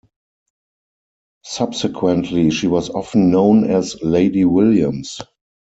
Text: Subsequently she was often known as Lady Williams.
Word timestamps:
Subsequently 1.45 2.49
she 2.49 2.65
was 2.65 2.89
often 2.89 3.29
known 3.29 3.69
as 3.69 4.01
Lady 4.01 4.45
Williams. 4.45 5.19